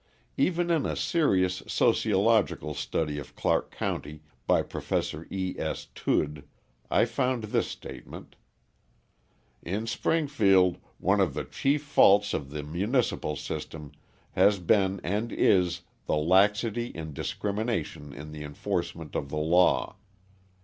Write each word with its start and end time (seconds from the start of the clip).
Even 0.35 0.71
in 0.71 0.83
a 0.87 0.95
serious 0.95 1.61
sociological 1.67 2.73
study 2.73 3.19
of 3.19 3.35
Clark 3.35 3.69
County 3.69 4.23
by 4.47 4.63
Professor 4.63 5.27
E. 5.29 5.53
S. 5.59 5.89
Tood, 5.93 6.43
I 6.89 7.05
find 7.05 7.43
this 7.43 7.67
statement: 7.67 8.35
In 9.61 9.85
Springfield, 9.85 10.79
one 10.97 11.21
of 11.21 11.35
the 11.35 11.45
chief 11.45 11.83
faults 11.83 12.33
of 12.33 12.49
the 12.49 12.63
municipal 12.63 13.35
system 13.35 13.91
has 14.31 14.57
been 14.57 14.99
and 15.03 15.31
is 15.31 15.81
the 16.07 16.17
laxity 16.17 16.91
and 16.95 17.13
discrimination 17.13 18.11
in 18.11 18.31
the 18.31 18.41
enforcement 18.43 19.15
of 19.15 19.29
the 19.29 19.37
law. 19.37 19.97